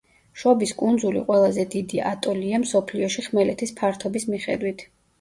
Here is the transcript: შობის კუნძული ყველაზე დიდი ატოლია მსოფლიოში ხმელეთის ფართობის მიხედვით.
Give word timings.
შობის 0.43 0.71
კუნძული 0.79 1.21
ყველაზე 1.27 1.67
დიდი 1.75 2.03
ატოლია 2.13 2.63
მსოფლიოში 2.65 3.29
ხმელეთის 3.31 3.79
ფართობის 3.83 4.31
მიხედვით. 4.35 4.89